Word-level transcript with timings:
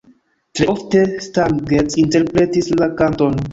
Tre 0.59 0.65
ofte 0.71 1.03
Stan 1.27 1.61
Getz 1.73 2.01
interpretis 2.07 2.73
la 2.83 2.91
kanton. 3.05 3.41